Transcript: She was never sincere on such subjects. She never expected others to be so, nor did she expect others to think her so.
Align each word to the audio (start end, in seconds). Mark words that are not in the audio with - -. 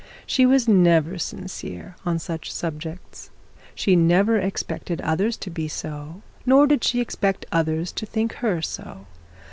She 0.25 0.47
was 0.47 0.67
never 0.67 1.19
sincere 1.19 1.95
on 2.07 2.17
such 2.17 2.51
subjects. 2.51 3.29
She 3.75 3.95
never 3.95 4.39
expected 4.39 4.99
others 5.01 5.37
to 5.37 5.51
be 5.51 5.67
so, 5.67 6.23
nor 6.43 6.65
did 6.65 6.83
she 6.83 6.99
expect 6.99 7.45
others 7.51 7.91
to 7.91 8.07
think 8.07 8.33
her 8.37 8.63
so. 8.63 9.05